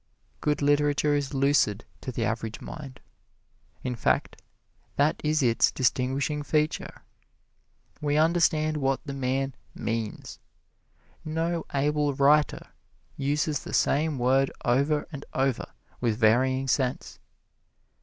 Good 0.39 0.63
literature 0.63 1.13
is 1.13 1.35
lucid 1.35 1.85
to 2.01 2.11
the 2.11 2.25
average 2.25 2.59
mind. 2.59 3.01
In 3.83 3.93
fact, 3.95 4.41
that 4.95 5.21
is 5.23 5.43
its 5.43 5.71
distinguishing 5.71 6.41
feature. 6.41 7.03
We 8.01 8.17
understand 8.17 8.77
what 8.77 9.01
the 9.05 9.13
man 9.13 9.53
means. 9.75 10.39
No 11.23 11.67
able 11.71 12.15
writer 12.15 12.69
uses 13.15 13.59
the 13.63 13.73
same 13.75 14.17
word 14.17 14.49
over 14.65 15.07
and 15.11 15.23
over 15.35 15.71
with 15.99 16.17
varying 16.17 16.67
sense. 16.67 17.19